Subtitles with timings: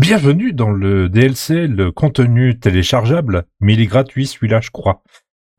[0.00, 5.02] Bienvenue dans le DLC, le contenu téléchargeable, mais il est gratuit celui-là, je crois.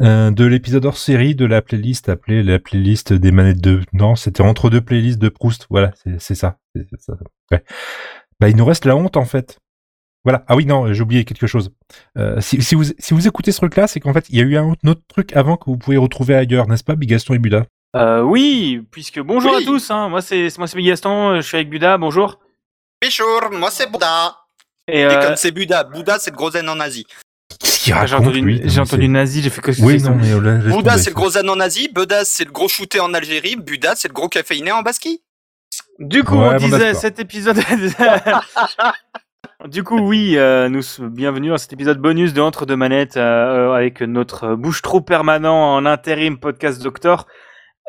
[0.02, 3.82] Euh, de l'épisode hors série de la playlist appelée la playlist des manettes de...
[3.93, 5.67] Non, c'était entre deux playlists de Proust.
[5.69, 6.58] Voilà, c'est ça.
[6.98, 7.14] ça.
[7.51, 7.64] Ouais.
[8.39, 9.59] Bah, il nous reste la honte en fait.
[10.23, 10.43] Voilà.
[10.47, 11.71] Ah oui, non, j'ai oublié quelque chose.
[12.17, 14.43] Euh, si, si, vous, si vous écoutez ce truc-là, c'est qu'en fait, il y a
[14.43, 17.67] eu un autre truc avant que vous pouvez retrouver ailleurs, n'est-ce pas, Bigaston et Buda?
[17.95, 19.61] Euh, Oui, puisque bonjour Oui.
[19.61, 19.91] à tous.
[19.91, 20.09] Hein.
[20.09, 21.35] Moi, c'est moi, c'est Bigaston.
[21.35, 21.99] Je suis avec Buda.
[21.99, 22.39] Bonjour.
[23.02, 24.36] Bichour, moi c'est Bouddha.
[24.88, 27.07] Et Et euh, comme c'est Bouddha, Bouddha c'est le gros zen en Asie.
[27.60, 29.41] Qu'est-ce qu'il ah, j'ai entendu, lui j'ai entendu nazi.
[29.41, 30.32] J'ai fait que Oui, non, mais...
[30.32, 33.55] euh, Bouddha c'est le gros zen en Asie, Bouddha c'est le gros shooté en Algérie,
[33.55, 35.22] Bouddha c'est le gros caféiné en Basquie.
[36.00, 37.60] Du coup, Ouais, on bon, disait cet épisode.
[39.68, 43.74] du coup, oui, euh, nous bienvenue dans cet épisode bonus de Entre deux manettes euh,
[43.74, 47.26] avec notre bouche trop permanent en intérim podcast Doctor.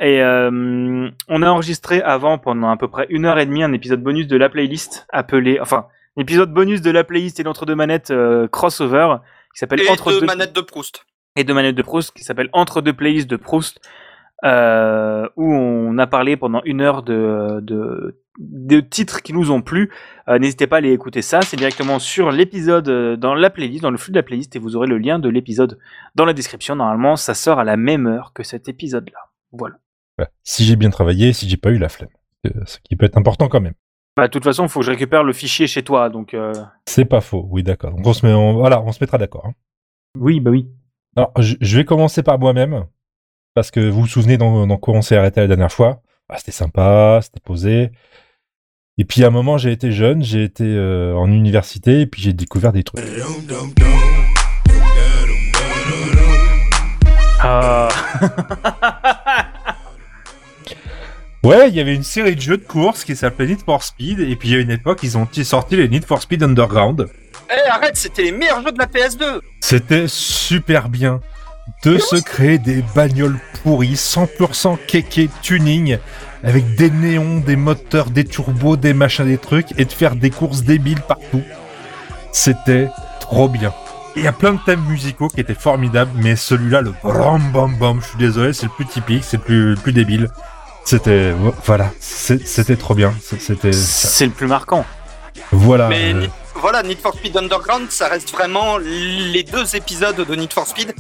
[0.01, 3.73] Et euh, on a enregistré avant pendant à peu près une heure et demie un
[3.73, 7.67] épisode bonus de la playlist appelé, enfin, un épisode bonus de la playlist et l'entre
[7.67, 9.17] deux manettes euh, crossover
[9.53, 11.05] qui s'appelle Entre de deux manettes de Proust.
[11.37, 13.81] et de manettes de Proust qui s'appelle Entre deux playlists de Proust,
[14.45, 19.63] euh, où on a parlé pendant une heure de, de, de titres qui nous ont
[19.63, 19.91] plu.
[20.29, 23.83] Euh, N'hésitez pas à aller écouter ça, c'est directement sur l'épisode, euh, dans la playlist,
[23.83, 25.79] dans le flux de la playlist, et vous aurez le lien de l'épisode
[26.17, 26.75] dans la description.
[26.77, 29.29] Normalement, ça sort à la même heure que cet épisode-là.
[29.53, 29.77] Voilà.
[30.45, 32.11] Si j'ai bien travaillé, si j'ai pas eu la flemme.
[32.47, 33.75] Euh, Ce qui peut être important quand même.
[34.17, 36.53] Bah, de toute façon, il faut que je récupère le fichier chez toi, donc euh,
[36.87, 37.95] C'est pas faux, oui d'accord.
[37.95, 39.47] Donc on se met, on- voilà, on se mettra d'accord.
[39.47, 39.55] hein.
[40.19, 40.69] oui, bah oui.
[41.17, 42.87] Alors je, vais commencer par moi-même
[43.55, 46.03] parce que vous vous souvenez dans, dans quoi on s'est arrêté la dernière fois?
[46.29, 47.91] Ah, c'était sympa, c'était posé.
[48.99, 52.21] Et puis à un moment j'ai été jeune, j'ai été euh, en université et puis
[52.23, 53.03] j'ai découvert des trucs.
[57.41, 57.89] Ah.
[61.45, 64.21] Ouais, il y avait une série de jeux de course qui s'appelait Need for Speed
[64.21, 67.09] et puis il y a une époque ils ont sorti les Need for Speed Underground.
[67.51, 71.21] Eh arrête, c'était les meilleurs jeux de la PS2 C'était super bien
[71.85, 75.99] de se créer des bagnoles pourries 100% kéké tuning
[76.45, 80.31] avec des néons, des moteurs, des turbos, des machins, des trucs et de faire des
[80.31, 81.43] courses débiles partout.
[82.31, 82.89] C'était
[83.19, 83.73] trop bien.
[84.15, 87.77] Il y a plein de thèmes musicaux qui étaient formidables, mais celui-là, le bam bam
[87.79, 90.29] bam, je suis désolé, c'est le plus typique, c'est le plus, le plus débile.
[90.85, 91.33] C'était,
[91.65, 93.15] voilà, c'était trop bien.
[93.23, 94.85] C'est- C'était, C'est le plus marquant.
[95.53, 95.89] voilà.
[95.89, 100.35] Mais euh, Need- voilà, Need for Speed Underground, ça reste vraiment les deux épisodes de
[100.35, 100.95] Need for Speed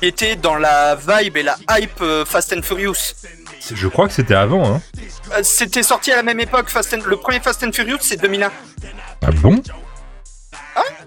[0.00, 2.94] qui étaient dans la vibe et la hype euh, Fast and Furious.
[3.72, 4.80] je crois que c'était avant, hein.
[5.32, 8.20] Euh, C'était sorti à la même époque, Fast and- le premier Fast and Furious c'est
[8.20, 8.50] 2001.
[9.22, 9.60] Ah bon?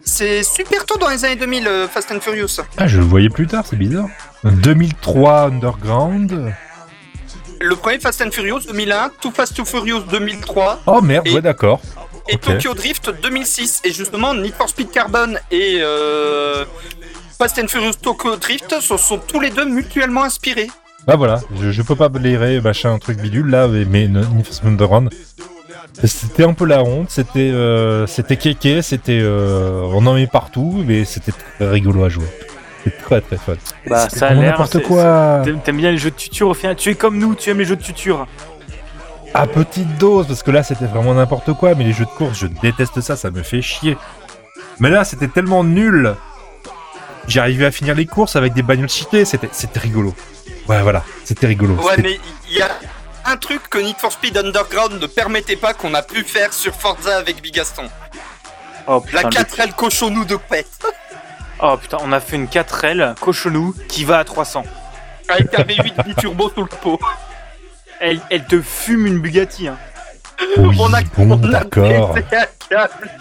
[0.03, 2.59] C'est super tôt dans les années 2000, euh, Fast and Furious.
[2.77, 4.07] Ah, je le voyais plus tard, c'est bizarre.
[4.43, 6.53] 2003 Underground.
[7.61, 11.41] Le premier Fast and Furious 2001, Too Fast Too Furious 2003 Oh merde, Et- ouais,
[11.41, 11.79] d'accord.
[12.27, 12.41] et Ok.
[12.41, 13.81] Tokyo Drift 2006.
[13.83, 16.65] Et justement, Need for Speed Carbon et euh,
[17.37, 20.69] Fast and Furious Tokyo Drift se sont tous les deux mutuellement inspirés.
[21.07, 24.53] Ah voilà, je, je peux pas blairer, machin, un truc bidule là, mais, Need for
[24.53, 25.09] Speed Underground.
[26.03, 30.83] C'était un peu la honte, c'était euh, c'était kéké, c'était euh, on en met partout,
[30.87, 32.25] mais c'était très rigolo à jouer.
[32.83, 33.53] C'était très très fun.
[33.87, 34.51] Bah, ça a l'air.
[34.51, 35.41] n'importe c'est- quoi.
[35.63, 36.75] T'aimes bien les jeux de tuture au final?
[36.75, 38.27] Tu es comme nous, tu aimes les jeux de tuture.
[39.33, 42.37] À petite dose, parce que là c'était vraiment n'importe quoi, mais les jeux de course,
[42.39, 43.97] je déteste ça, ça me fait chier.
[44.79, 46.15] Mais là c'était tellement nul.
[47.27, 50.13] J'arrivais à finir les courses avec des bagnoles cheatées, c'était c'était rigolo.
[50.67, 51.75] Ouais voilà, c'était rigolo.
[51.75, 52.69] Ouais, mais il y a
[53.25, 56.73] un truc que Need for Speed Underground ne permettait pas qu'on a pu faire sur
[56.75, 57.83] Forza avec Bigaston.
[58.87, 60.67] Oh La putain, le- 4L cochonou de pète.
[61.61, 64.63] oh putain, on a fait une 4L cochonou qui va à 300.
[65.29, 66.99] Avec un V8 biturbo sous le pot.
[67.99, 69.67] Elle, elle te fume une Bugatti.
[69.67, 69.77] Hein.
[70.57, 72.13] Oui, on a, bon, on a d'accord.
[72.13, 73.11] pété un câble.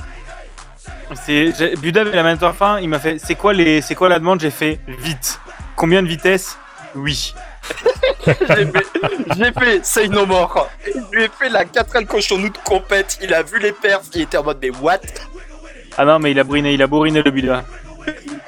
[1.24, 3.94] C'est j'ai- Buda avait la manette en fin, il m'a fait c'est quoi les c'est
[3.94, 4.40] quoi la demande?
[4.40, 5.40] J'ai fait vite.
[5.76, 6.56] Combien de vitesse
[6.94, 7.34] Oui.
[8.26, 8.34] J'ai
[8.66, 8.86] fait,
[9.36, 10.68] j'ai fait Say No More.
[10.84, 13.18] Je lui ai fait la 4L cochonou de compète.
[13.22, 14.98] Il a vu les perfs, il était en mode mais what?
[15.96, 17.64] Ah non mais il a bourriné, il a bourriné le Buda.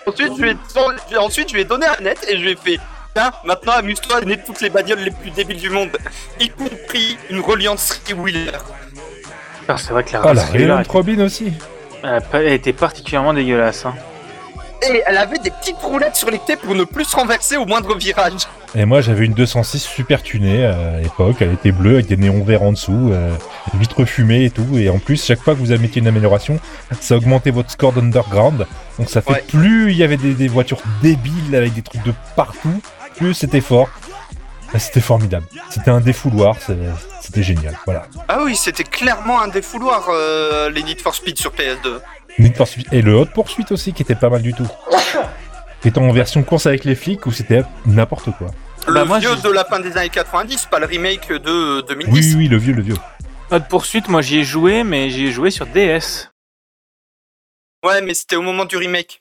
[0.06, 2.56] Ensuite, je lui ai, ensuite, je lui ai donné un net et je lui ai
[2.56, 2.78] fait
[3.14, 5.90] Tiens, maintenant amuse-toi à donner toutes les bagnoles les plus débiles du monde,
[6.40, 8.52] y compris une reliance Wheeler.
[9.68, 11.52] Ah, c'est vrai que la Ah la Robin aussi.
[12.02, 13.84] elle, a pas- elle était particulièrement dégueulasse.
[13.84, 13.94] Hein.
[14.90, 17.66] Et elle avait des petites roulettes sur les quais pour ne plus se renverser au
[17.66, 18.42] moindre virage.
[18.74, 22.16] Et moi j'avais une 206 super tunée euh, à l'époque, elle était bleue avec des
[22.16, 23.30] néons verts en dessous, euh,
[23.74, 26.58] vitres fumées et tout, et en plus chaque fois que vous mettiez une amélioration,
[27.00, 28.66] ça augmentait votre score d'underground,
[28.98, 29.44] donc ça fait Ouais.
[29.46, 32.80] plus il y avait des, des voitures débiles avec des trucs de partout,
[33.16, 33.88] plus c'était fort.
[34.74, 35.44] Ah, C'était formidable.
[35.68, 36.56] C'était un défouloir,
[37.20, 37.76] c'était génial.
[37.84, 38.06] Voilà.
[38.26, 42.00] Ah oui, c'était clairement un défouloir, euh, les Need for Speed sur PS2.
[42.38, 44.66] Need for Speed- Et le Hot Pursuit aussi, qui était pas mal du tout.
[45.82, 48.46] Qui était en version course avec les flics, où c'était n'importe quoi.
[48.86, 51.84] Le Bah, moi, vieux de la fin des années 90, pas le remake de Oui,
[51.88, 52.34] 2010.
[52.34, 52.96] oui, oui, le vieux, le vieux.
[53.50, 56.30] Hot Poursuite, moi j'y ai joué, mais j'y ai joué sur DS.
[57.84, 59.20] Ouais, mais c'était au moment du remake.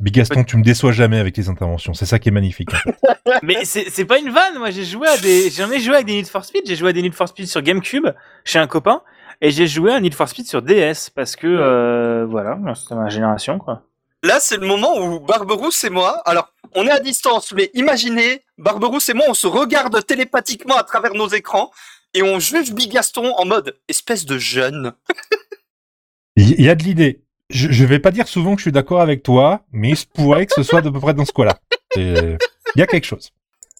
[0.00, 1.94] Big Gaston, tu me déçois jamais avec les interventions.
[1.94, 2.68] C'est ça qui est magnifique.
[2.74, 3.12] hein.
[3.42, 5.50] mais c'est c'est pas une vanne, moi j'ai joué à des.
[5.50, 7.46] J'en ai joué avec des Need for Speed, j'ai joué à des Need for Speed
[7.46, 8.08] sur GameCube
[8.44, 9.02] chez un copain,
[9.40, 13.08] et j'ai joué à Need for Speed sur DS, parce que euh, voilà, c'était ma
[13.08, 13.82] génération quoi.
[14.22, 18.42] Là, c'est le moment où Barberousse et moi, alors, on est à distance, mais imaginez,
[18.58, 21.70] Barberousse et moi, on se regarde télépathiquement à travers nos écrans
[22.14, 24.94] et on juge Big Gaston en mode espèce de jeune.
[26.36, 27.22] Il y, a de l'idée.
[27.50, 30.04] Je, je vais pas dire souvent que je suis d'accord avec toi, mais il se
[30.04, 31.58] pourrait que ce soit de peu près dans ce coin-là.
[31.96, 32.36] Il
[32.76, 33.30] y a quelque chose.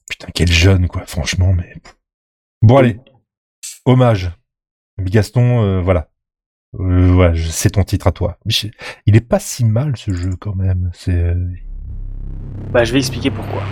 [0.08, 1.74] Putain, quel jeune, quoi, franchement, mais.
[2.62, 2.98] Bon, allez.
[3.84, 4.30] Hommage.
[4.98, 6.08] Gaston, euh, voilà.
[6.80, 8.38] Euh, ouais, c'est ton titre à toi.
[9.06, 10.90] Il est pas si mal ce jeu quand même.
[10.94, 11.12] C'est.
[11.14, 11.34] euh,
[12.72, 13.62] Bah je vais expliquer pourquoi.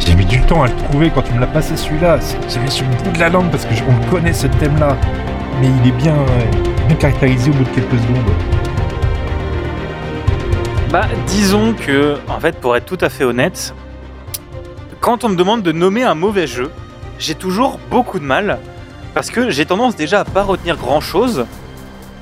[0.00, 2.18] J'ai mis du temps à le trouver quand tu me l'as passé celui-là.
[2.48, 4.96] J'avais sur le bout de la langue parce que je- on connaît ce thème-là.
[5.60, 6.14] Mais il est bien,
[6.86, 8.32] bien caractérisé au bout de quelques secondes.
[10.90, 13.74] Bah, disons que, en fait, pour être tout à fait honnête,
[15.08, 16.70] quand on me demande de nommer un mauvais jeu,
[17.18, 18.58] j'ai toujours beaucoup de mal
[19.14, 21.46] parce que j'ai tendance déjà à pas retenir grand chose.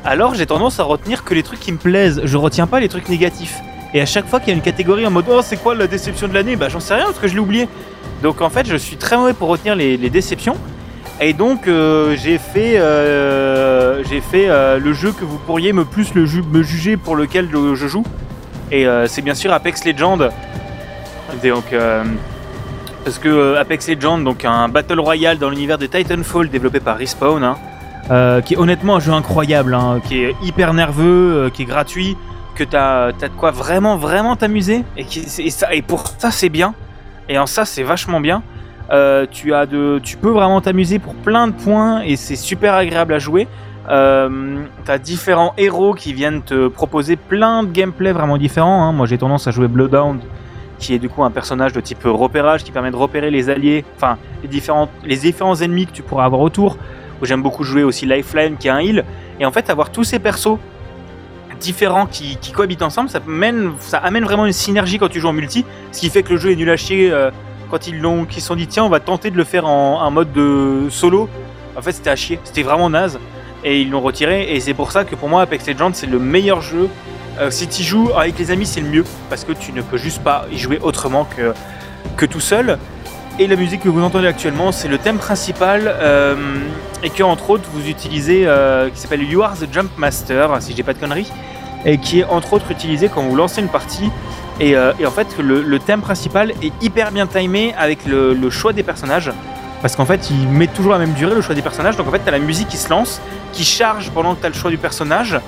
[0.05, 2.21] Alors j'ai tendance à retenir que les trucs qui me plaisent.
[2.23, 3.59] Je retiens pas les trucs négatifs.
[3.93, 5.89] Et à chaque fois qu'il y a une catégorie en mode oh c'est quoi la
[5.89, 7.69] déception de l'année, bah j'en sais rien parce que je l'ai oublié.
[8.23, 10.57] Donc en fait je suis très mauvais pour retenir les, déceptions.
[11.21, 16.63] Et donc euh, j'ai fait, euh, euh, le jeu que vous pourriez me plus me
[16.63, 18.05] juger pour lequel je, joue.
[18.71, 20.29] Et c'est bien sûr Apex Legends.
[21.43, 21.65] Donc,
[23.07, 26.99] parce que euh, Apex Legends, donc un battle royale dans l'univers de Titanfall développé par
[26.99, 27.57] Respawn, hein,
[28.11, 31.67] euh, qui est honnêtement un jeu incroyable, hein, qui est hyper nerveux, euh, qui est
[31.67, 32.17] gratuit,
[32.57, 35.07] que t'as as de quoi vraiment vraiment t'amuser et,
[35.39, 36.75] et, ça, et pour ça c'est bien.
[37.29, 38.43] Et en ça c'est vachement bien.
[39.31, 43.15] Tu as de, tu peux vraiment t'amuser pour plein de points et c'est super agréable
[43.15, 43.47] à jouer.
[43.89, 48.83] Euh, t'as différents héros qui viennent te proposer plein de gameplay vraiment différents.
[48.83, 48.93] hein.
[48.93, 50.23] Moi j'ai tendance à jouer Bloodhound,
[50.79, 53.85] qui est du coup un personnage de type repérage qui permet de repérer les alliés,
[53.97, 56.77] enfin les différents, les différents ennemis que tu pourras avoir autour.
[57.23, 59.05] J'aime beaucoup jouer aussi Lifeline qui est un heal.
[59.41, 60.59] Et en fait avoir tous ces persos
[61.61, 65.33] différents qui, cohabitent ensemble, ça, mène, ça amène vraiment une synergie quand tu joues en
[65.33, 65.65] multi.
[65.93, 67.31] Ce qui fait que le jeu est nul à chier euh,
[67.71, 70.03] quand ils l'ont, qu'ils se sont dit tiens on va tenter de le faire en,
[70.03, 71.29] en mode de solo.
[71.77, 73.19] En fait c'était à chier, c'était vraiment naze
[73.65, 76.19] et ils l'ont retiré et c'est pour ça que pour moi Apex Legends c'est le
[76.19, 76.89] meilleur jeu
[77.39, 79.99] Euh, si tu joues avec les amis c'est le mieux parce que tu ne peux
[79.99, 81.53] juste pas y jouer autrement que,
[82.17, 82.79] que tout seul.
[83.39, 86.35] Et la musique que vous entendez actuellement c'est le thème principal euh,
[87.03, 90.75] et que entre autres vous utilisez euh, qui s'appelle You Are the Jump Master si
[90.75, 91.31] j'ai pas de conneries
[91.85, 94.11] et qui est entre autres utilisé quand vous lancez une partie.
[94.59, 98.83] Et, en fait le, thème principal est hyper bien timé avec le, le choix des
[98.83, 99.31] personnages
[99.83, 101.99] parce qu'en fait il met toujours la même durée le choix des personnages.
[101.99, 103.21] Donc en fait t'as la musique qui se lance
[103.53, 105.39] qui charge pendant que t'as le choix du personnage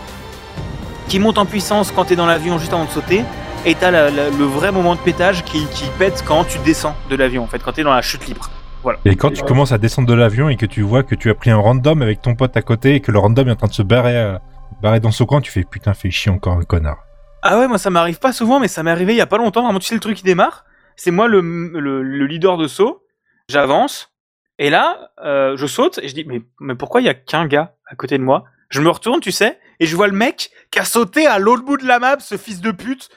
[1.09, 3.25] qui monte en puissance quand t'es dans l'avion juste avant de sauter
[3.67, 6.95] et t'as la- la- le vrai moment de pétage qui, qui pète quand tu descends
[7.11, 8.49] de l'avion en fait quand t'es dans la chute libre
[8.83, 11.31] voilà Et quand tu commences à descendre de l'avion et que tu vois que tu
[11.31, 13.57] as pris un random avec ton pote à côté et que le random est en
[13.57, 14.39] train de se barrer, euh,
[14.83, 16.99] barrer dans son coin, tu fais putain, fais chier encore un connard.
[17.43, 19.39] Ah ouais, moi ça m'arrive pas souvent, mais ça m'est arrivé il y a pas
[19.39, 19.65] longtemps.
[19.65, 20.65] Vraiment, tu sais, le truc qui démarre,
[20.97, 23.03] c'est moi le, le, le leader de saut,
[23.49, 24.13] j'avance,
[24.59, 27.47] et là, euh, je saute, et je dis, mais, mais pourquoi il y a qu'un
[27.47, 28.45] gars à côté de moi?
[28.71, 31.65] Je me retourne, tu sais, et je vois le mec qui a sauté à l'autre
[31.65, 33.09] bout de la map, ce fils de pute.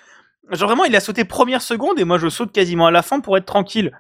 [0.50, 3.20] Genre vraiment, il a sauté première seconde, et moi je saute quasiment à la fin
[3.20, 3.92] pour être tranquille.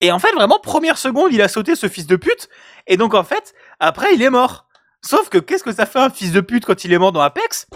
[0.00, 2.48] Et en fait, vraiment, première seconde, il a sauté ce fils de pute,
[2.86, 4.66] et donc en fait, après, il est mort.
[5.02, 7.20] Sauf que qu'est-ce que ça fait un fils de pute quand il est mort dans
[7.20, 7.66] Apex?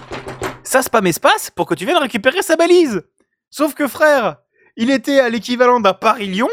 [0.64, 3.02] Ça spam espace pour que tu viennes récupérer sa balise.
[3.50, 4.36] Sauf que frère,
[4.76, 6.48] il était à l'équivalent d'un Paris-Lyon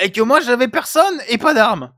[0.00, 1.92] et que moi j'avais personne et pas d'armes.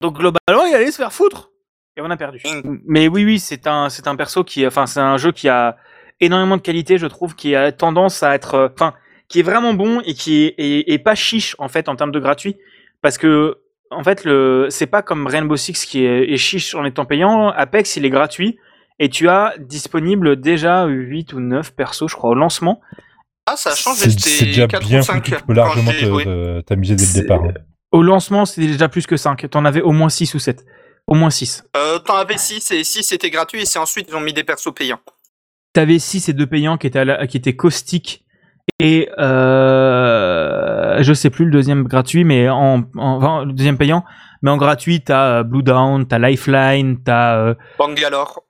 [0.00, 1.49] Donc globalement, il allait se faire foutre
[1.96, 2.40] et on a perdu.
[2.86, 5.76] Mais oui, oui, c'est un, c'est un perso qui, enfin, c'est un jeu qui a
[6.20, 8.94] énormément de qualité, je trouve, qui a tendance à être, euh, enfin,
[9.28, 12.12] qui est vraiment bon et qui est, et, et pas chiche en fait en termes
[12.12, 12.56] de gratuit,
[13.02, 13.58] parce que
[13.90, 17.48] en fait, le, c'est pas comme Rainbow Six qui est, est chiche en étant payant.
[17.48, 18.56] Apex, il est gratuit.
[19.00, 22.80] Et tu as disponible déjà 8 ou 9 persos, je crois, au lancement.
[23.46, 25.54] Ah, ça a changé, C'est c'est déjà c'était 4 bien ou 5 foutu, tu peux
[25.54, 25.90] largement
[26.66, 27.42] t'amuser dès le C'est- départ.
[27.42, 27.54] hein.
[27.90, 29.48] Au lancement, c'était déjà plus que 5.
[29.50, 30.64] T'en avais au moins 6 ou 7.
[31.10, 31.64] Au moins 6.
[31.76, 34.44] Euh, T'en avais 6 et 6 c'était gratuit et c'est ensuite ils ont mis des
[34.44, 35.00] persos payants.
[35.74, 38.24] T'avais 6 et 2 payants qui étaient, à la- qui étaient caustiques
[38.80, 44.04] Et euh, je sais plus le deuxième gratuit, mais en, en enfin, le deuxième payant,
[44.42, 48.40] mais en gratuit, t'as euh, Blue Down, t'as Lifeline, t'as euh, Bangalore.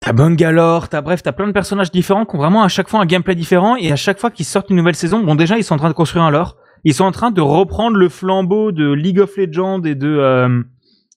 [0.00, 3.00] T'as Bangalore, t'as bref, t'as plein de personnages différents qui ont vraiment à chaque fois
[3.00, 5.64] un gameplay différent et à chaque fois qu'ils sortent une nouvelle saison, bon déjà ils
[5.64, 8.72] sont en train de construire un lore, ils sont en train de reprendre le flambeau
[8.72, 10.62] de League of Legends et de euh,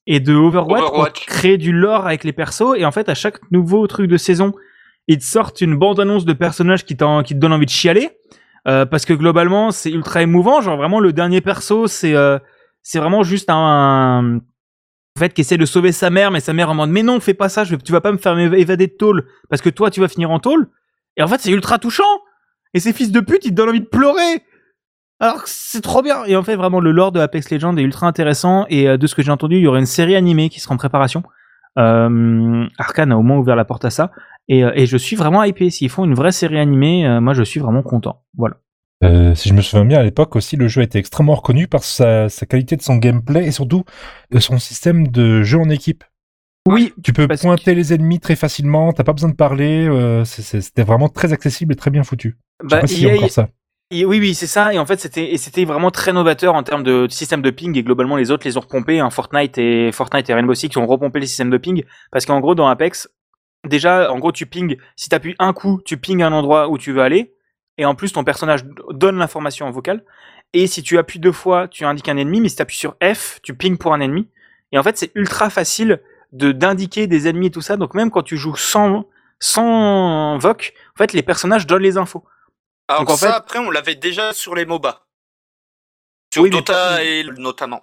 [0.07, 1.25] et de Overwatch, pour Overwatch.
[1.25, 4.53] créer du lore avec les persos et en fait à chaque nouveau truc de saison,
[5.07, 8.12] ils te sortent une bande annonce de personnages qui, qui te donnent envie de chialer
[8.67, 12.38] euh, parce que globalement c'est ultra émouvant, genre vraiment le dernier perso c'est euh,
[12.81, 14.38] c'est vraiment juste un, un-
[15.15, 17.19] en fait, qui essaie de sauver sa mère, mais sa mère en mode mais non,
[17.19, 19.91] fais pas ça, je, tu vas pas me faire évader de tôle parce que toi
[19.91, 20.67] tu vas finir en tôle.
[21.15, 22.03] Et en fait, c'est ultra touchant.
[22.74, 24.41] Et ces fils de pute, ils te donnent envie de pleurer.
[25.24, 26.25] Alors c'est trop bien.
[26.25, 28.65] Et en fait, vraiment, le lore de Apex Legends est ultra intéressant.
[28.70, 30.75] Et euh, de ce que j'ai entendu, il y aurait une série animée qui sera
[30.75, 31.24] en préparation.
[31.80, 34.12] Euh, Arkane a au moins ouvert la porte à ça.
[34.50, 35.70] Et, euh, et je suis vraiment hypé.
[35.70, 38.22] S'ils font une vraie série animée, euh, moi je suis vraiment content.
[38.38, 38.58] Voilà.
[39.06, 41.86] Euh, si je me souviens bien, à l'époque aussi, le jeu été extrêmement reconnu par
[41.86, 43.86] sa, sa qualité de son gameplay et surtout
[44.30, 46.03] de son système de jeu en équipe.
[46.68, 50.84] Oui, Tu peux pointer les ennemis très facilement, t'as pas besoin de parler, euh, c'était
[50.84, 52.38] vraiment très accessible et très bien foutu.
[52.62, 53.50] Je sais bah, pas s'il y a encore ça.
[53.93, 54.73] Oui, oui, c'est ça.
[54.73, 57.77] Et en fait, c'était vraiment très novateur en termes de système de ping.
[57.77, 59.00] Et globalement, les autres les ont repompés.
[59.00, 61.83] Hein, Fortnite et Fortnite et Rainbow Six qui ont repompé les systèmes de ping.
[62.12, 63.09] Parce qu'en gros, dans Apex,
[63.67, 64.77] déjà, en gros, tu ping.
[64.95, 67.35] Si t'appuies un coup, tu ping un endroit où tu veux aller.
[67.77, 70.03] Et en plus, ton personnage donne l'information en.
[70.53, 72.41] Et si tu appuies deux fois, tu indiques un ennemi.
[72.41, 74.27] Mais si t'appuies sur F, tu ping pour un ennemi.
[74.71, 77.77] Et en fait, c'est ultra facile de d'indiquer des ennemis et tout ça.
[77.77, 79.05] Donc même quand tu joues sans
[79.39, 82.23] sans voc, en fait, les personnages donnent les infos.
[82.87, 85.05] Alors Donc, en ça, fait- après, on l'avait déjà sur les MOBA.
[86.33, 87.81] Sur Oui, Dota pas- et notamment.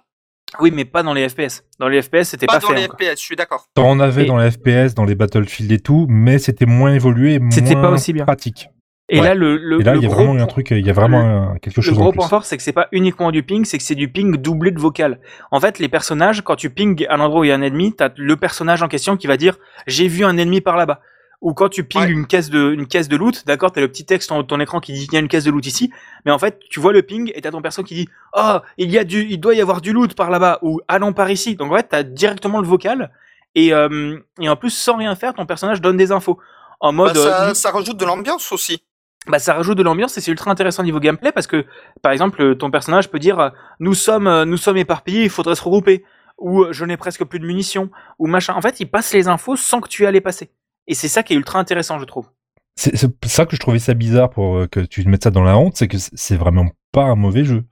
[0.59, 1.63] Oui, mais pas dans les FPS.
[1.79, 2.75] Dans les FPS, c'était Pas, pas, dans fait.
[2.75, 2.83] les.
[2.87, 3.65] FPS, je suis d'accord.
[3.73, 7.35] T'en avais Et- dans les FPS, dans les Battlefield et tout, mais c'était moins évolué
[7.35, 8.25] et moins C'était pas aussi bien.
[8.25, 8.67] pratique.
[9.13, 9.25] Et Ouais.
[9.27, 10.89] là, le, le, et là, le il y a gros vraiment un truc, il y
[10.89, 12.17] a vraiment quelque Le chose en gros plus.
[12.19, 14.71] point fort, c'est que c'est pas uniquement du ping, c'est que c'est du ping doublé
[14.71, 15.19] de vocal.
[15.51, 17.93] En fait, les personnages, quand tu ping à l'endroit où il y a un ennemi,
[17.93, 21.01] t'as le personnage en question qui va dire j'ai vu un ennemi par là-bas.
[21.41, 22.09] Ou quand tu ping Ouais.
[22.09, 24.47] une caisse de une caisse de loot, d'accord, t'as le petit texte en haut de
[24.47, 25.91] ton écran qui dit il y a une caisse de loot ici,
[26.23, 28.91] mais en fait tu vois le ping et t'as ton perso qui dit oh il
[28.91, 31.55] y a du il doit y avoir du loot par là-bas ou allons par ici.
[31.55, 33.11] Donc en fait t'as directement le vocal
[33.55, 36.37] et euh, et en plus sans rien faire ton personnage donne des infos
[36.79, 38.83] en Bah, mode euh, ça, ça rajoute de l'ambiance aussi.
[39.27, 41.65] bah, ça rajoute de l'ambiance et c'est ultra intéressant niveau gameplay parce que
[42.03, 45.55] par exemple ton personnage peut dire euh, nous sommes euh, nous sommes éparpillés il faudrait
[45.55, 46.05] se regrouper
[46.37, 49.55] ou je n'ai presque plus de munitions ou machin en fait il passe les infos
[49.55, 50.51] sans que tu aies les passer
[50.87, 52.29] et c'est ça qui est ultra intéressant je trouve
[52.75, 52.95] C'est
[53.25, 55.75] ça que je trouvais ça bizarre pour euh, que tu mettes ça dans la honte,
[55.77, 57.65] c'est que c'est- vraiment pas un mauvais jeu.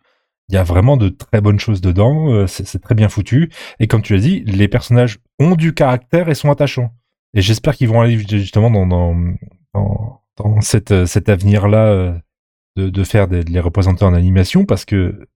[0.49, 3.51] Il y a vraiment de très bonnes choses dedans, euh, c'est très bien foutu.
[3.79, 6.91] Et comme tu l'as dit, les personnages ont du caractère et sont attachants.
[7.35, 9.15] Et j'espère qu'ils vont aller justement dans, dans,
[10.37, 12.19] dans, cette, euh, cet avenir-là
[12.75, 15.27] de, de faire des, de les représenter en animation parce que,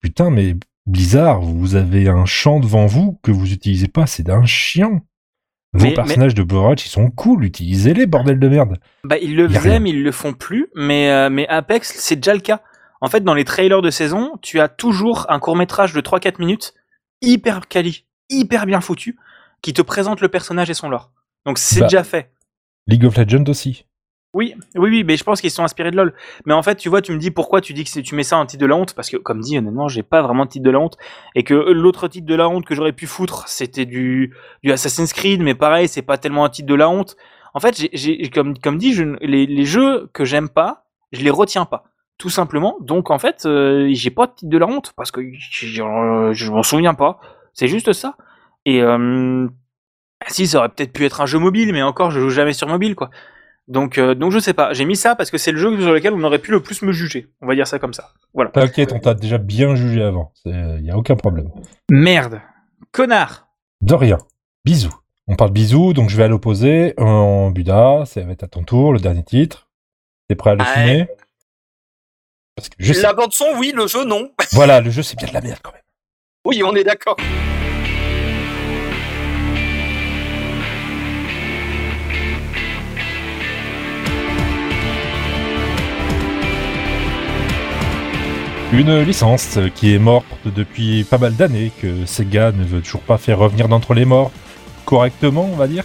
[0.00, 4.44] putain, mais Blizzard, vous avez un champ devant vous que vous utilisez pas, c'est d'un
[4.46, 5.02] chien.
[5.74, 8.76] Vos Mais- personnages de Overwatch, ils sont cool, utilisez-les, bordel de merde.
[9.04, 12.34] bah ils le faisaient mais ils le font plus mais euh, mais Apex c'est déjà
[12.34, 12.60] le cas
[13.00, 16.38] en fait dans les trailers de saison tu as toujours un court métrage de 3-4
[16.40, 16.74] minutes
[17.22, 19.16] hyper quali hyper bien foutu
[19.62, 21.10] qui te présente le personnage et son lore
[21.46, 21.86] donc c'est Bah.
[21.86, 22.32] déjà fait
[22.88, 23.86] League of Legends aussi.
[24.34, 26.14] Oui, oui, oui, mais je pense qu'ils sont inspirés de LoL.
[26.46, 28.38] Mais en fait, tu vois, tu me dis pourquoi tu dis que tu mets ça
[28.38, 30.64] en titre de la honte parce que, comme dit, honnêtement, j'ai pas vraiment de titre
[30.64, 30.96] de la honte
[31.34, 34.34] et que euh, l'autre titre de la honte que j'aurais pu foutre, c'était du
[34.66, 37.16] Assassin's Creed, mais pareil, c'est pas tellement un titre de la honte.
[37.52, 37.76] En fait,
[38.32, 41.84] comme comme dit, les jeux que j'aime pas, je les retiens pas,
[42.16, 42.76] tout simplement.
[42.80, 46.50] Donc en fait, euh, j'ai pas de titre de la honte parce que je, je
[46.50, 47.20] m'en souviens pas.
[47.52, 48.16] C'est juste ça.
[48.64, 49.46] Et euh,
[50.28, 52.68] si ça aurait peut-être pu être un jeu mobile, mais encore, je joue jamais sur
[52.68, 53.10] mobile, quoi.
[53.68, 54.72] Donc, euh, donc je sais pas.
[54.72, 56.82] J'ai mis ça parce que c'est le jeu sur lequel on aurait pu le plus
[56.82, 57.28] me juger.
[57.40, 58.10] On va dire ça comme ça.
[58.34, 58.50] Voilà.
[58.50, 60.32] T'inquiète, on t'a déjà bien jugé avant.
[60.44, 61.48] Il y a aucun problème.
[61.90, 62.40] Merde.
[62.90, 63.48] Connard.
[63.80, 64.18] De rien.
[64.64, 64.94] Bisous.
[65.28, 66.94] On parle bisous, donc je vais à l'opposé.
[66.98, 69.68] En Buda, ça va être à ton tour, le dernier titre.
[70.28, 70.74] T'es prêt à le Ouais.
[70.74, 71.06] finir
[72.56, 74.30] Parce que je sais- La bande son, oui, le jeu, non.
[74.52, 75.80] Voilà, le jeu c'est bien de la merde quand même.
[76.44, 77.16] Oui, on est d'accord.
[88.72, 93.18] Une licence qui est morte depuis pas mal d'années, que Sega ne veut toujours pas
[93.18, 94.30] faire revenir d'entre les morts
[94.86, 95.84] correctement, on va dire.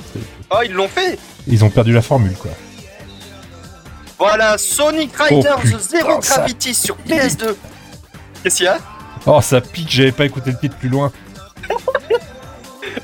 [0.50, 1.20] Oh, ils l'ont fait.
[1.48, 2.51] Ils ont perdu la formule, quoi.
[4.17, 7.56] Voilà, Sonic Riders Oh, Zero ça- Gravity sur PS2.
[8.41, 8.79] Qu'est-ce qu'il y a
[9.25, 11.12] Oh, ça pique, j'avais pas écouté le titre plus loin.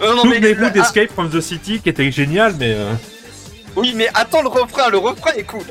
[0.02, 2.74] Euh, non, mais- Souvenez-vous ah, d'Escape from the City, qui était génial, mais...
[2.74, 2.94] euh,
[3.76, 5.64] Oui, mais attends le refrain, le refrain est cool.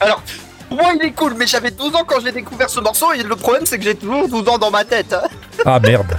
[0.00, 0.22] Alors,
[0.70, 3.36] Moi, il est cool, mais j'avais 12 ans quand j'ai découvert ce morceau et le
[3.36, 5.14] problème, c'est que j'ai toujours 12 ans dans ma tête.
[5.66, 6.16] Ah merde.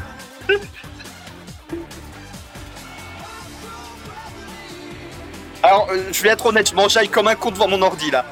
[5.64, 8.26] Alors, euh, je vais être honnête, je m'enjaille comme un con devant mon ordi là.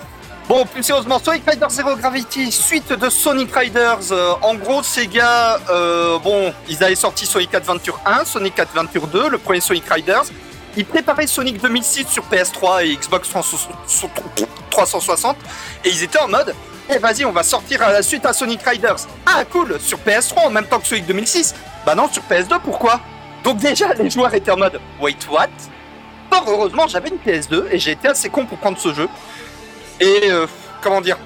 [0.48, 4.12] Bon, plus sérieusement, Sonic Riders Zero Gravity, suite de Sonic Riders.
[4.12, 9.06] euh, en gros, ces gars, euh, bon, ils avaient sorti Sonic Adventure 1, Sonic Adventure
[9.08, 10.24] 2, le premier Sonic Riders.
[10.76, 14.49] Ils préparaient Sonic 2006 sur PS3 et Xbox 360
[15.86, 16.54] et ils étaient en mode,
[16.94, 18.96] eh vas-y, on va sortir à la suite à Sonic Riders.
[19.26, 21.56] Ah cool, sur PS3 en même temps que Sonic 2006.
[21.86, 23.00] Bah non, sur PS2, pourquoi?
[23.44, 25.48] Donc déjà, les joueurs étaient en mode, wait what?
[26.32, 29.08] Fort heureusement, j'avais une PS2 et j'ai été assez con pour prendre ce jeu.
[30.00, 30.46] Et euh,
[30.82, 31.18] comment dire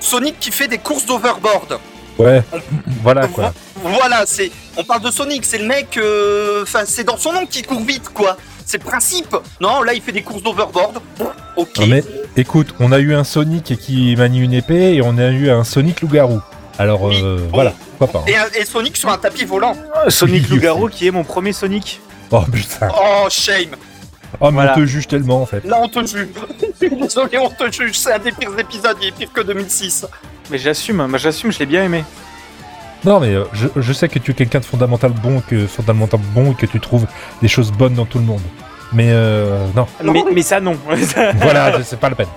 [0.00, 1.78] Sonic qui fait des courses d'overboard.
[2.18, 2.42] Ouais.
[3.02, 3.52] Voilà quoi.
[3.76, 4.50] Voilà, c'est.
[4.76, 5.96] On parle de Sonic, c'est le mec.
[5.96, 8.36] euh, Enfin, c'est dans son nom qu'il court vite, quoi.
[8.66, 9.34] C'est le principe.
[9.60, 11.00] Non, là, il fait des courses d'overboard.
[11.56, 11.78] Ok.
[11.78, 12.02] Non, mais
[12.38, 15.64] écoute, on a eu un Sonic qui manie une épée et on a eu un
[15.64, 16.40] Sonic loup-garou.
[16.78, 17.50] Alors Oui, euh, bon.
[17.54, 18.30] voilà, pourquoi pas.
[18.30, 18.46] hein.
[18.58, 19.74] Et, Sonic sur un tapis volant.
[20.08, 22.00] Sonic Oui, Loup-Garou qui est mon premier Sonic.
[22.30, 22.88] Oh putain.
[22.94, 23.70] Oh, shame.
[24.40, 24.74] Oh mais Voilà.
[24.76, 25.64] on te juge tellement en fait.
[25.64, 26.28] Là, on te juge.
[26.80, 27.98] Désolé, on te juge.
[27.98, 28.96] C'est un des pires épisodes.
[29.00, 30.06] Il est pire que 2006.
[30.50, 32.04] Mais j'assume, moi j'assume, je l'ai bien aimé.
[33.04, 36.18] Non mais euh, je, je sais que tu es quelqu'un de fondamental bon, que fondamental
[36.34, 37.06] bon et que tu trouves
[37.40, 38.40] des choses bonnes dans tout le monde.
[38.92, 39.86] Mais euh, non.
[40.02, 40.76] Mais, mais ça non.
[41.36, 42.28] voilà, c'est pas la peine.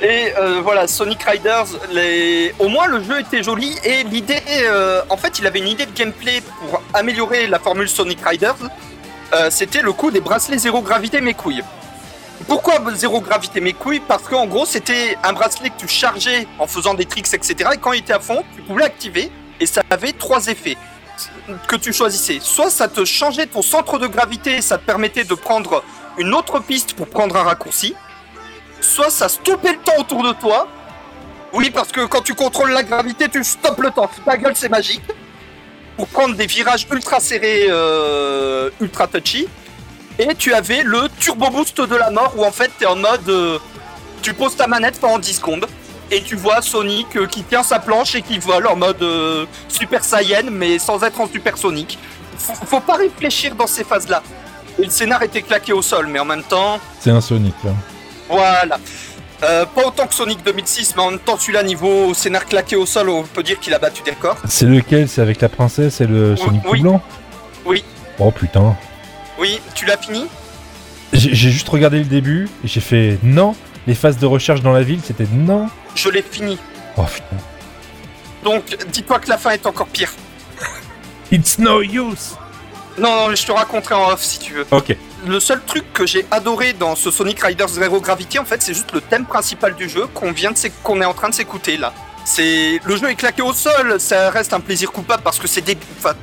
[0.00, 2.54] Et euh, voilà, Sonic Riders, les...
[2.60, 5.86] au moins le jeu était joli et l'idée, euh, en fait, il avait une idée
[5.86, 8.54] de gameplay pour améliorer la formule Sonic Riders.
[9.34, 11.64] Euh, C'était le coup des bracelets zéro gravité mes couilles.
[12.46, 14.00] Pourquoi zéro gravité mes couilles?
[14.06, 17.70] Parce qu'en gros, c'était un bracelet que tu chargeais en faisant des tricks, etc.
[17.74, 20.76] Et quand il était à fond, tu pouvais l'activer et ça avait trois effets
[21.66, 22.38] que tu choisissais.
[22.42, 25.82] Soit ça te changeait ton centre de gravité, ça te permettait de prendre
[26.18, 27.94] une autre piste pour prendre un raccourci
[28.80, 30.68] soit ça stoppait le temps autour de toi.
[31.52, 34.10] Oui, parce que quand tu contrôles la gravité, tu stoppes le temps.
[34.24, 35.02] Ta gueule, c'est magique.
[35.96, 39.48] Pour prendre des virages ultra serrés, euh, ultra touchy.
[40.18, 43.28] Et tu avais le turbo boost de la mort où en fait t'es en mode.
[43.28, 43.58] euh,
[44.20, 45.66] tu poses ta manette pendant 10 secondes.
[46.10, 49.44] Et tu vois Sonic euh, qui tient sa planche et qui vole en mode euh,
[49.68, 51.98] Super Saiyan, mais sans être en Super Sonic.
[52.38, 54.22] Faut, faut pas réfléchir dans ces phases-là.
[54.78, 56.78] Et le scénar était claqué au sol, mais en même temps.
[57.00, 57.54] C'est un Sonic.
[57.66, 57.74] hein.
[58.28, 58.78] Voilà.
[59.42, 62.86] Euh, pas autant que Sonic 2006, mais en même temps, celui-là, niveau scénar claqué au
[62.86, 64.36] sol, on peut dire qu'il a battu des records.
[64.48, 65.08] C'est lequel?
[65.08, 66.80] C'est avec la princesse et le Sonic oui.
[66.80, 67.02] blanc
[67.66, 67.84] Oui.
[68.18, 68.76] Oh putain.
[69.38, 70.26] Oui, tu l'as fini?
[71.12, 73.54] J'ai juste regardé le début et j'ai fait non.
[73.86, 75.68] Les phases de recherche dans la ville, c'était non.
[75.98, 76.56] Je l'ai fini.
[76.96, 77.42] Oh putain.
[78.44, 80.12] Donc, dis-toi que la fin est encore pire.
[81.32, 82.36] It's no use.
[82.96, 84.66] Non, non, je te raconterai en off si tu veux.
[84.70, 84.96] Ok.
[85.26, 88.74] Le seul truc que j'ai adoré dans ce Sonic Riders Zero Gravity, en fait, c'est
[88.74, 91.76] juste le thème principal du jeu qu'on vient de qu'on est en train de s'écouter
[91.76, 91.92] là.
[92.24, 95.62] C'est le jeu est claqué au sol, ça reste un plaisir coupable parce que c'est
[95.62, 96.14] des, enfin,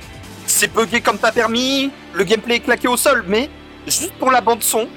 [0.48, 1.92] c'est buggé comme pas permis.
[2.14, 3.50] Le gameplay est claqué au sol, mais
[3.88, 4.88] juste pour la bande son,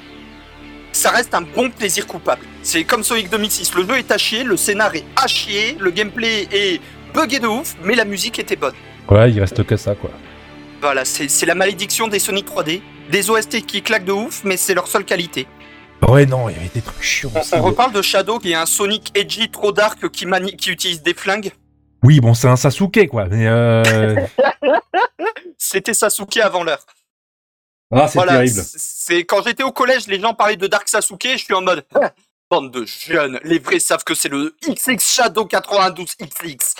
[0.92, 2.42] ça reste un bon plaisir coupable.
[2.62, 5.90] C'est comme Sonic 2006, le jeu est à chier, le scénar est à chier, le
[5.90, 6.80] gameplay est
[7.14, 8.74] buggé de ouf, mais la musique était bonne.
[9.10, 10.10] Ouais, il reste que ça quoi.
[10.80, 12.80] Voilà, c'est c'est la malédiction des Sonic 3D.
[13.10, 15.46] Des OST qui claquent de ouf, mais c'est leur seule qualité.
[16.06, 17.32] Ouais, non, il y avait des trucs chiants.
[17.52, 21.02] On reparle de Shadow, qui est un Sonic edgy trop dark qui, manie- qui utilise
[21.02, 21.50] des flingues.
[22.04, 23.24] Oui, bon, c'est un Sasuke quoi.
[23.30, 24.14] Mais euh...
[25.58, 26.84] C'était Sasuke avant l'heure.
[27.92, 28.62] Ah, c'est Voilà, terrible.
[28.64, 31.84] c'est- quand j'étais au collège, les gens parlaient de Dark Sasuke, je suis en mode
[32.50, 36.74] bande de jeunes, les vrais savent que c'est le XX Shadow 92 XX.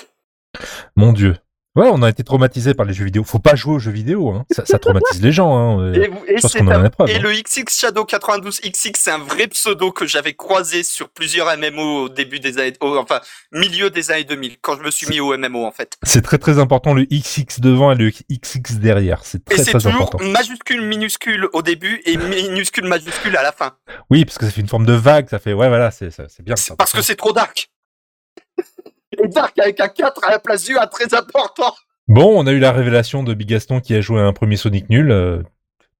[0.96, 1.36] Mon dieu.
[1.78, 3.24] Ouais, on a été traumatisés par les jeux vidéo.
[3.24, 4.44] Faut pas jouer aux jeux vidéo, hein.
[4.50, 5.92] Ça, ça traumatise les gens, hein.
[5.94, 7.08] Et, vous- et Je pense c'est qu'on en un- a la preuve.
[7.08, 7.20] et hein.
[7.22, 12.04] le XX Shadow 92 XX, c'est un vrai pseudo que j'avais croisé sur plusieurs MMO
[12.04, 13.20] au début des années, au- enfin
[13.52, 15.96] milieu des années 2000, quand je me suis mis au MMO en fait.
[16.02, 19.20] C'est très très important le XX devant et le XX derrière.
[19.24, 20.24] C'est Et très c'est très toujours important.
[20.30, 23.72] majuscule minuscule au début et minuscule majuscule à la fin.
[24.10, 26.42] Oui, parce que ça fait une forme de vague, ça fait ouais voilà, c'est c'est
[26.42, 26.56] bien.
[26.56, 26.76] C'est ça.
[26.76, 27.70] parce que c'est trop dark.
[29.16, 31.74] Et dark avec un 4 à la place du A, très important.
[32.08, 34.88] Bon, on a eu la révélation de Bigaston qui a joué à un premier Sonic
[34.90, 35.10] nul.
[35.10, 35.42] euh,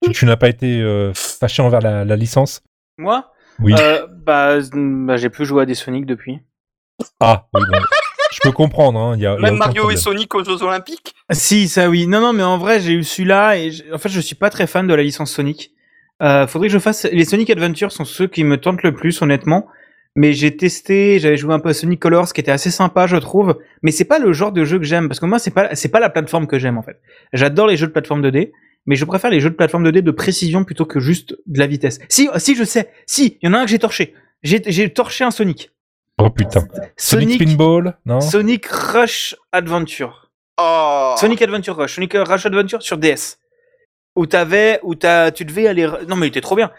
[0.03, 2.63] tu tu n'as pas été euh, fâché envers la, la licence?
[2.99, 3.33] Moi?
[3.61, 3.75] Oui.
[3.79, 6.39] euh, Bah, bah, j'ai plus joué à des Sonic depuis.
[7.21, 7.79] Ah, oui, bon.
[8.33, 9.15] Je peux comprendre, hein.
[9.17, 9.97] Il y a, il y a Même Mario et.
[9.97, 11.15] Sonic aux Jeux Olympiques?
[11.33, 12.07] Si, ça oui.
[12.07, 14.67] Non, non, mais en vrai, j'ai eu celui-là et en fait, je suis pas très
[14.67, 15.73] fan de la licence Sonic.
[16.23, 17.05] Euh, faudrait que je fasse.
[17.05, 19.67] Les Sonic Adventure sont ceux qui me tentent le plus, honnêtement.
[20.17, 23.17] Mais j'ai testé, j'avais joué un peu à Sonic Colors, qui était assez sympa, je
[23.17, 23.59] trouve.
[23.83, 25.91] Mais c'est pas le genre de jeu que j'aime, parce que moi, c'est pas, c'est
[25.91, 27.01] pas la plateforme que j'aime en fait.
[27.33, 28.51] J'adore les jeux de plateforme 2D,
[28.87, 31.67] mais je préfère les jeux de plateforme 2D de précision plutôt que juste de la
[31.67, 32.01] vitesse.
[32.09, 32.91] Si, si, je sais.
[33.07, 34.15] Si, il y en a un que j'ai torché.
[34.43, 35.71] J'ai, j'ai torché un Sonic.
[36.19, 36.61] Oh putain.
[36.97, 38.21] Sonic, Sonic, Spinball Non?
[38.21, 40.31] Sonic Rush Adventure.
[40.59, 41.15] Oh.
[41.17, 41.95] Sonic Adventure Rush.
[41.95, 43.39] Sonic Rush Adventure sur DS.
[44.17, 45.89] Où t'avais, où t'as, tu devais aller.
[46.09, 46.73] Non, mais il était trop bien.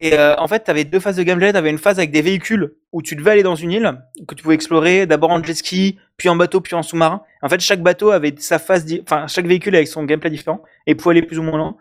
[0.00, 1.52] Et euh, en fait, t'avais deux phases de gameplay.
[1.52, 4.42] T'avais une phase avec des véhicules où tu devais aller dans une île que tu
[4.42, 7.22] pouvais explorer d'abord en jet ski, puis en bateau, puis en sous-marin.
[7.42, 10.94] En fait, chaque bateau avait sa phase, enfin chaque véhicule avec son gameplay différent et
[10.94, 11.78] pouvait aller plus ou moins lent.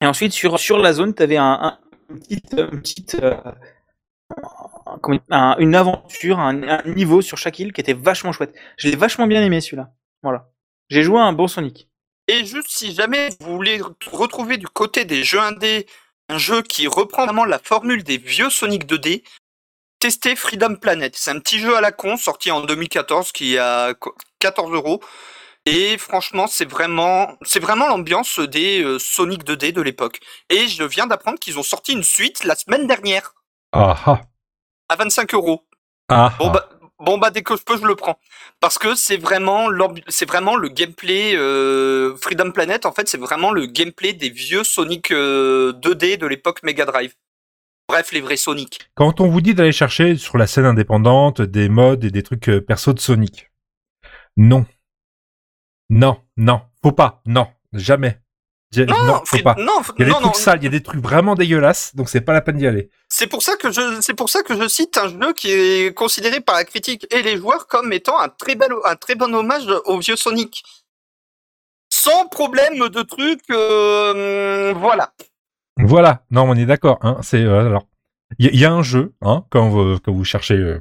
[0.00, 3.36] Et ensuite, sur sur la zone, une petite, une petite, euh,
[4.36, 8.54] un- comment- un- une aventure, un, niveau sur chaque île qui était vachement chouette.
[8.76, 9.92] Je l'ai vachement bien aimé celui-là.
[10.22, 10.50] Voilà.
[10.88, 11.88] J'ai joué à un bon Sonic.
[12.28, 15.86] Et juste si jamais vous voulez re- retrouver du côté des jeux indés
[16.32, 19.22] un jeu qui reprend vraiment la formule des vieux Sonic 2D,
[19.98, 21.14] testez Freedom Planet.
[21.14, 25.00] C'est un petit jeu à la con sorti en 2014 qui a qu- 14 euros.
[25.66, 30.20] Et franchement, c'est vraiment, c'est vraiment l'ambiance des euh, Sonic 2D de l'époque.
[30.48, 33.34] Et je viens d'apprendre qu'ils ont sorti une suite la semaine dernière
[33.72, 34.20] Ah ah.
[34.88, 35.62] à 25 euros.
[36.08, 36.52] Ah Bon ah.
[36.54, 36.68] bah,
[37.02, 38.18] bon bah dès que je peux je le prends
[38.60, 39.66] parce que c'est vraiment
[40.08, 44.64] c'est vraiment le gameplay euh, Freedom Planet en fait c'est vraiment le gameplay des vieux
[44.64, 47.14] Sonic euh, 2D de l'époque Mega Drive.
[47.88, 48.78] Bref les vrais Sonic.
[48.94, 52.48] Quand on vous dit d'aller chercher sur la scène indépendante des modes et des trucs
[52.48, 53.50] euh, perso de Sonic,
[54.36, 54.64] non.
[55.90, 58.21] Non, non, faut pas, non, jamais.
[58.76, 59.54] Non, faut Fri- pas.
[59.58, 61.00] non, f- Il y a des non, non, trucs sales, il y a des trucs
[61.00, 62.88] vraiment dégueulasses, donc c'est pas la peine d'y aller.
[63.08, 65.94] c'est pour ça que je c'est pour ça que je cite un jeu qui est
[65.94, 69.34] considéré par la critique et les joueurs comme étant un très bel un très bon
[69.34, 70.62] hommage au vieux Sonic.
[71.90, 75.12] Sans problème de trucs euh, voilà.
[75.78, 76.98] Voilà, non, on est d'accord.
[77.02, 77.86] Hein, c'est euh, alors,
[78.38, 80.80] il y, a- il y a un jeu, hein, quand vous, quand vous cherchez, euh,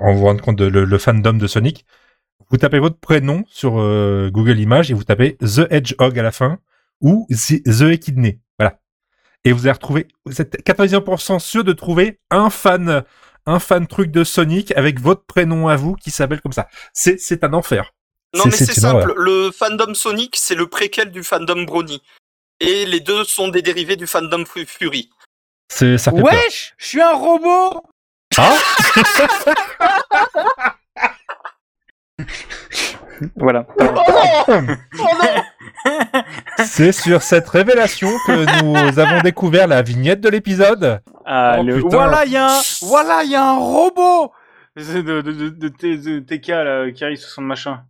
[0.00, 1.84] en vous rendant compte de le, le fandom de Sonic,
[2.50, 6.32] vous tapez votre prénom sur euh, Google Images et vous tapez The Hedgehog à la
[6.32, 6.58] fin
[7.00, 8.80] ou The Echidné, voilà.
[9.44, 13.04] Et vous allez retrouver, vous êtes 99% sûr de trouver un fan,
[13.46, 16.68] un fan truc de Sonic avec votre prénom à vous qui s'appelle comme ça.
[16.92, 17.92] C'est c'est un enfer.
[18.34, 22.02] Non mais c'est simple, le fandom Sonic, c'est le préquel du fandom Brony.
[22.60, 25.08] Et les deux sont des dérivés du fandom Fu- Fury.
[25.68, 26.20] C'est ça fait.
[26.20, 27.82] Wesh, je suis un robot.
[28.36, 28.56] Ah
[33.36, 33.66] Voilà.
[36.64, 41.00] C'est sur cette révélation que nous avons découvert la vignette de l'épisode.
[41.24, 41.88] Ah, Oh, le- putain.
[41.88, 44.32] Voilà, il y a un, voilà, il y a un robot
[44.76, 47.82] de, de, de, de, de T- de TK là, qui arrive sur son machin.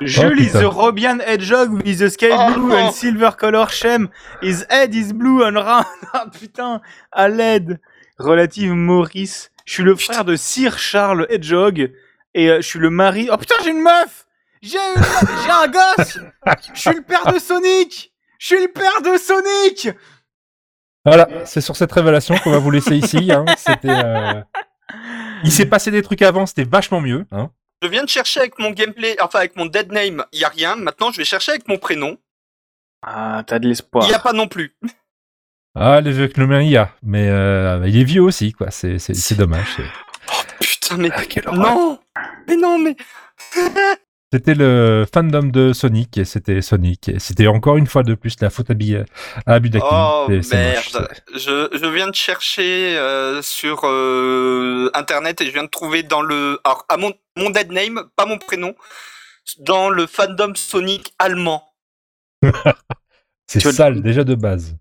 [0.00, 0.60] Julie, putain.
[0.60, 2.88] the Robian Hedgehog with the sky Oh, blue non.
[2.88, 4.08] and silver color shem.
[4.40, 5.84] His head is blue and round.
[6.12, 7.80] Ah putain, à l'aide.
[8.18, 9.50] Relative Maurice.
[9.64, 11.90] Je suis le frère de Sir Charles Hedgehog
[12.34, 13.28] et euh, je suis le mari.
[13.32, 14.23] Oh putain, j'ai une meuf.
[14.64, 15.02] J'ai une...
[15.44, 16.18] j'ai un gosse.
[16.74, 18.12] Je suis le père de Sonic.
[18.38, 19.96] Je suis le père de Sonic.
[21.04, 23.30] Voilà, c'est sur cette révélation qu'on va vous laisser ici.
[23.30, 23.44] Hein.
[23.58, 24.40] C'était, euh,
[25.44, 27.26] il s'est passé des trucs avant, c'était vachement mieux.
[27.30, 27.50] Hein.
[27.82, 30.48] Je viens de chercher avec mon gameplay, enfin avec mon dead name, il y a
[30.48, 30.76] rien.
[30.76, 32.16] Maintenant, je vais chercher avec mon prénom.
[33.06, 34.06] Ah, t'as de l'espoir.
[34.08, 34.74] Il y a pas non plus.
[35.74, 38.52] Ah, le vieux que le mien il y a, mais euh, il est vieux aussi,
[38.52, 38.70] quoi.
[38.70, 39.66] C'est, c'est, c'est dommage.
[39.76, 39.82] c'est-
[40.60, 41.98] Putain mais Ah, non,
[42.48, 42.96] mais non mais
[44.34, 47.08] C'était le fandom de Sonic et c'était Sonic.
[47.08, 49.04] Et c'était encore une fois de plus la faute à, Bi- à
[49.46, 49.86] Abudaki.
[49.88, 51.08] oh moche, merde.
[51.34, 56.20] Je, je viens de chercher euh, sur euh, internet et je viens de trouver dans
[56.20, 58.74] le alors à mon mon dead name, pas mon prénom,
[59.60, 61.62] dans le fandom Sonic allemand.
[63.46, 64.76] c'est sale déjà de base.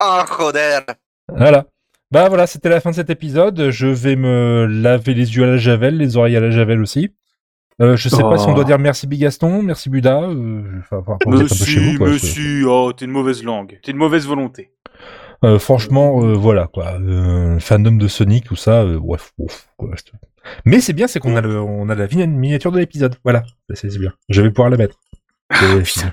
[0.00, 0.24] Ah.
[1.28, 1.66] Voilà.
[2.12, 3.70] Bah voilà, c'était la fin de cet épisode.
[3.70, 7.10] Je vais me laver les yeux à la javel, les oreilles à la javel aussi.
[7.80, 8.36] Euh, je sais pas Oh.
[8.36, 10.24] si on doit dire merci Bigaston, merci Buda.
[10.24, 11.48] Euh, enfin, vous.
[11.48, 14.72] C'est- monsieur, oh, t'es une mauvaise langue, t'es une mauvaise volonté.
[15.44, 16.98] Euh, franchement, euh, voilà quoi.
[17.00, 19.90] Euh, fandom de Sonic, tout ça, bref, ouf, quoi,
[20.66, 23.16] Mais c'est bien, c'est qu'on a le, on a la miniature de l'épisode.
[23.24, 24.12] Voilà, c'est bien.
[24.28, 25.00] Je vais pouvoir la mettre.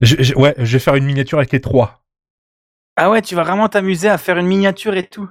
[0.00, 2.03] Je- ouais, je vais faire une miniature avec les trois.
[2.96, 5.28] Ah ouais, tu vas vraiment t'amuser à faire une miniature et tout.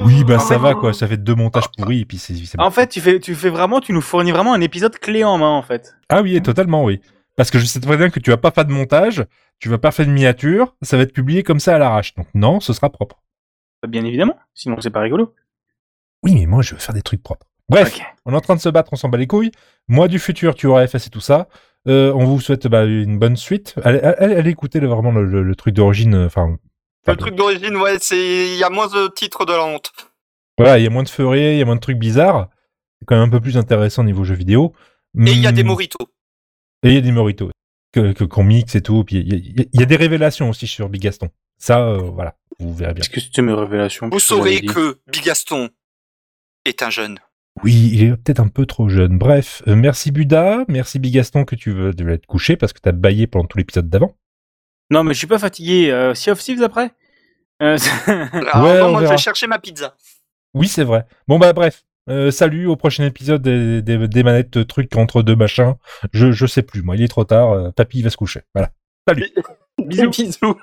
[0.00, 0.94] Oui, bah En ça fait- va quoi.
[0.94, 2.34] Ça fait deux montages pourris et puis c'est.
[2.58, 5.36] En fait, tu fais, tu fais vraiment, tu nous fournis vraiment un épisode clé en
[5.36, 5.94] main en fait.
[6.08, 7.00] Ah oui, totalement, oui.
[7.36, 9.24] Parce que je sais très bien que tu vas pas faire de montage,
[9.58, 12.14] tu vas pas faire de miniature, ça va être publié comme ça à l'arrache.
[12.14, 13.22] Donc non, ce sera propre.
[13.86, 15.34] Bien évidemment, sinon c'est pas rigolo.
[16.22, 17.46] Oui, mais moi je veux faire des trucs propres.
[17.68, 19.50] Bref, on est en train de se battre, on s'en bat les couilles.
[19.88, 21.48] Moi du futur, tu auras effacé tout ça.
[21.88, 23.74] Euh, on vous souhaite bah, une bonne suite.
[23.82, 26.14] Allez, allez, allez écouter le- vraiment le, le- le truc d'origine.
[26.14, 26.56] euh, Enfin,
[27.08, 29.90] Le truc d'origine, ouais, c'est il y a moins de titres de la honte.
[30.58, 32.48] voilà, il y a moins de furets, il y a moins de trucs bizarres.
[33.00, 34.72] C'est quand même un peu plus intéressant niveau jeu vidéo.
[35.26, 36.06] Et il y a des Hmm, moritos.
[36.84, 37.50] Et il y a des moritos
[37.92, 39.02] que que- qu'on mixe et tout.
[39.02, 41.30] Puis il y, a- y y des révélations aussi sur Bigaston.
[41.58, 43.00] Ça, euh, voilà, vous verrez bien.
[43.02, 45.68] Est-ce que c'était mes révélations Vous saurez que Bigaston
[46.64, 47.18] est un jeune.
[47.64, 49.18] Oui, il est peut-être un peu trop jeune.
[49.18, 52.92] Bref, euh, merci Buda, merci Bigaston que tu veux devais être couché parce que t'as
[52.92, 54.16] baillé pendant tout l'épisode d'avant.
[54.90, 55.90] Non, mais je suis pas fatigué.
[55.90, 56.90] Euh, sea of Thieves après?
[57.62, 59.12] Euh, Alors, Ouais, non, on moi, je verra.
[59.14, 59.94] vais chercher ma pizza.
[60.54, 61.06] Oui, c'est vrai.
[61.28, 65.22] Bon bah bref, euh, salut au prochain épisode des, des- des manettes euh, trucs entre
[65.22, 65.74] deux machins.
[66.12, 67.52] Je, je sais plus, moi, il est trop tard.
[67.52, 68.40] euh, papy il va se coucher.
[68.54, 68.70] Voilà.
[69.08, 69.30] Salut.
[69.78, 70.10] Bisous.
[70.10, 70.56] Bisous.